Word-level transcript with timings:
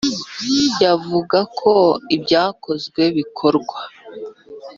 yavuga 0.83 1.39
ko 1.59 1.73
ibyakozwe 2.15 3.01
bikorwa. 3.17 3.77